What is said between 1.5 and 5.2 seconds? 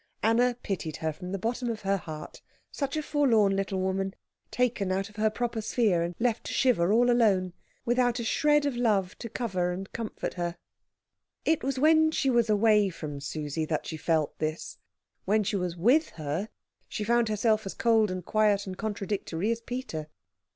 of her heart; such a forlorn little woman, taken out of